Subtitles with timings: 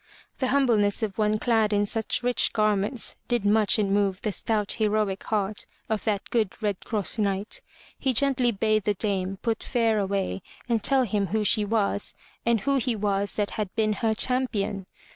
[0.39, 5.21] "The humbleness of one clad in such rich garments did much enmove the stout heroic
[5.25, 7.61] heart of that good Red Cross Knight.
[7.99, 12.15] He gently bade the dame put fear away and tell him who she was,
[12.47, 14.87] and who he was that had been her champion.